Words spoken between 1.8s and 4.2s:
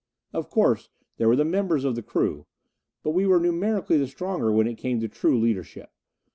of the crew. But we were numerically the